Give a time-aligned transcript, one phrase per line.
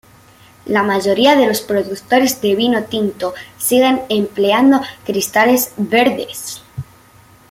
[0.65, 6.63] La mayoría de los productores de vino tinto siguen empleando cristales verdes.